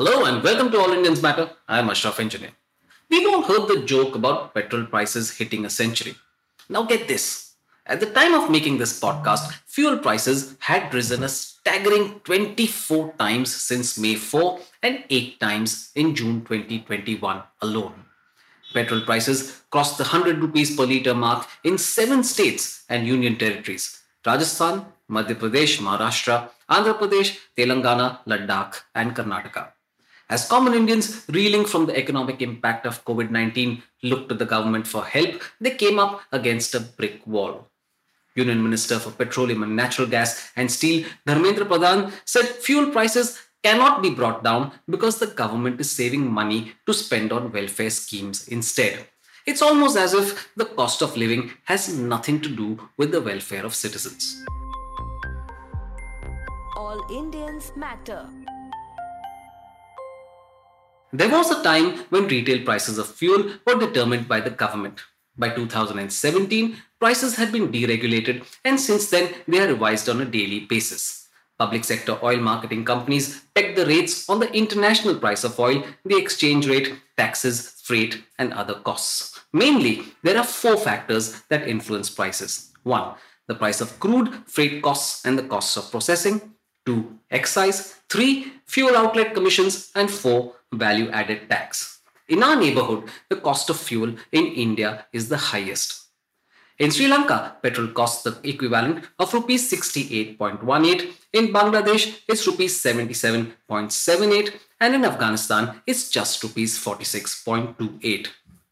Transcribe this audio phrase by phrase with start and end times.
[0.00, 1.50] Hello and welcome to All Indians Matter.
[1.68, 2.52] I am Ashraf Engineer.
[3.10, 6.14] We've all heard the joke about petrol prices hitting a century.
[6.70, 7.56] Now get this.
[7.84, 13.54] At the time of making this podcast, fuel prices had risen a staggering 24 times
[13.54, 18.06] since May 4 and 8 times in June 2021 alone.
[18.72, 24.00] Petrol prices crossed the 100 rupees per litre mark in seven states and union territories
[24.24, 29.72] Rajasthan, Madhya Pradesh, Maharashtra, Andhra Pradesh, Telangana, Ladakh, and Karnataka.
[30.30, 34.86] As common Indians reeling from the economic impact of COVID 19 looked to the government
[34.86, 37.66] for help, they came up against a brick wall.
[38.36, 44.02] Union Minister for Petroleum and Natural Gas and Steel, Dharmendra Pradhan, said fuel prices cannot
[44.02, 49.08] be brought down because the government is saving money to spend on welfare schemes instead.
[49.46, 53.66] It's almost as if the cost of living has nothing to do with the welfare
[53.66, 54.40] of citizens.
[56.76, 58.28] All Indians matter.
[61.12, 65.00] There was a time when retail prices of fuel were determined by the government.
[65.36, 70.60] By 2017, prices had been deregulated, and since then, they are revised on a daily
[70.60, 71.28] basis.
[71.58, 76.16] Public sector oil marketing companies peg the rates on the international price of oil, the
[76.16, 79.40] exchange rate, taxes, freight, and other costs.
[79.52, 82.70] Mainly, there are four factors that influence prices.
[82.84, 83.14] One,
[83.48, 86.54] the price of crude, freight costs, and the costs of processing.
[86.86, 87.94] Two, excise.
[88.08, 89.90] Three, fuel outlet commissions.
[89.94, 92.00] And four, value added tax.
[92.28, 96.00] In our neighborhood, the cost of fuel in India is the highest.
[96.78, 101.12] In Sri Lanka, petrol costs the equivalent of rupees 68.18.
[101.34, 104.52] In Bangladesh, it's rupees 77.78.
[104.80, 108.28] And in Afghanistan, it's just rupees 46.28.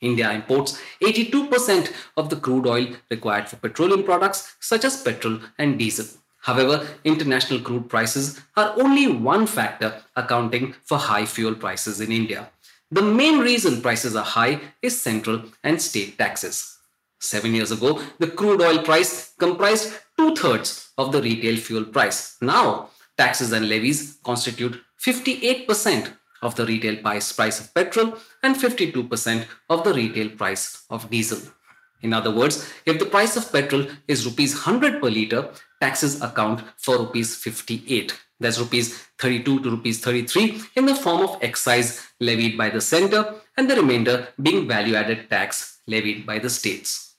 [0.00, 5.78] India imports 82% of the crude oil required for petroleum products such as petrol and
[5.78, 6.06] diesel.
[6.42, 12.50] However, international crude prices are only one factor accounting for high fuel prices in India.
[12.90, 16.78] The main reason prices are high is central and state taxes.
[17.20, 22.36] Seven years ago, the crude oil price comprised two thirds of the retail fuel price.
[22.40, 26.12] Now, taxes and levies constitute 58%
[26.42, 31.40] of the retail price of petrol and 52% of the retail price of diesel.
[32.02, 36.62] In other words, if the price of petrol is rupees 100 per litre, taxes account
[36.76, 38.18] for rupees 58.
[38.40, 43.34] That's rupees 32 to rupees 33 in the form of excise levied by the center
[43.56, 47.14] and the remainder being value added tax levied by the states.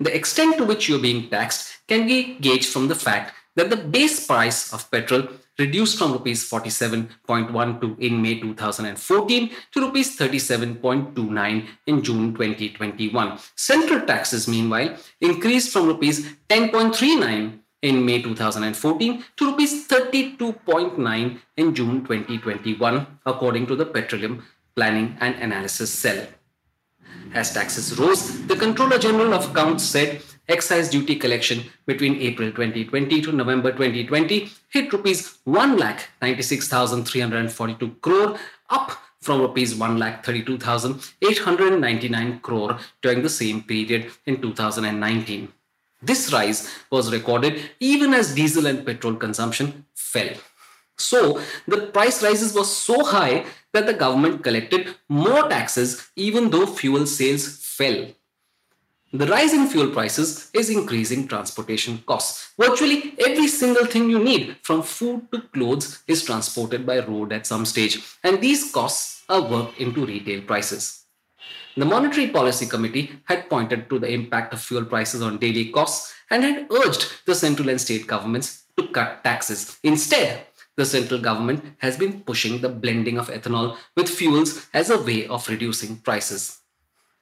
[0.00, 3.76] The extent to which you're being taxed can be gauged from the fact that the
[3.76, 5.28] base price of petrol
[5.58, 13.38] reduced from rupees 47.12 in May 2014 to rupees 37.29 in June 2021.
[13.56, 22.00] Central taxes, meanwhile, increased from rupees 10.39 in May 2014 to rupees 32.9 in June
[22.04, 24.42] 2021, according to the Petroleum
[24.74, 26.26] Planning and Analysis Cell.
[27.34, 33.22] As taxes rose, the Controller General of Accounts said excise duty collection between April 2020
[33.22, 38.38] to November 2020 hit rupees 1,96,342 crore,
[38.70, 45.52] up from rupees 1,32,899 crore during the same period in 2019.
[46.02, 50.28] This rise was recorded even as diesel and petrol consumption fell.
[50.98, 56.66] So, the price rises were so high that the government collected more taxes even though
[56.66, 58.08] fuel sales fell.
[59.14, 62.52] The rise in fuel prices is increasing transportation costs.
[62.58, 67.46] Virtually every single thing you need, from food to clothes, is transported by road at
[67.46, 71.04] some stage, and these costs are worked into retail prices.
[71.76, 76.12] The Monetary Policy Committee had pointed to the impact of fuel prices on daily costs
[76.28, 79.78] and had urged the central and state governments to cut taxes.
[79.84, 85.00] Instead, the central government has been pushing the blending of ethanol with fuels as a
[85.00, 86.63] way of reducing prices.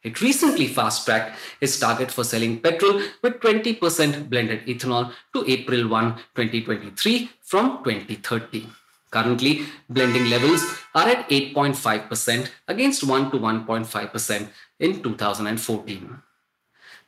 [0.03, 5.89] It recently fast tracked its target for selling petrol with 20% blended ethanol to April
[5.89, 8.67] 1, 2023 from 2030.
[9.13, 10.65] Currently, blending levels
[10.95, 14.49] are at 8.5% against 1 to 1.5%
[14.81, 16.23] in 2014.